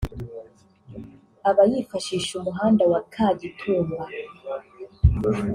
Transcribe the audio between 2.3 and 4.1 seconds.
umuhanda wa Kagitumba